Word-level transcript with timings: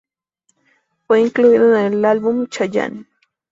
Fue 1.05 1.21
incluido 1.21 1.77
en 1.77 1.93
el 1.93 2.05
álbum 2.05 2.47
Chayanne. 2.47 3.05